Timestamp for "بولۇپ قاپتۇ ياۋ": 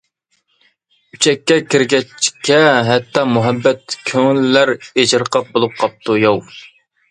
5.55-6.45